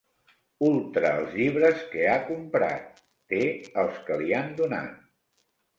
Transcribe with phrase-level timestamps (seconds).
[0.69, 3.05] Ultra els llibres que ha comprat,
[3.35, 3.45] té
[3.85, 5.03] els que li han donat.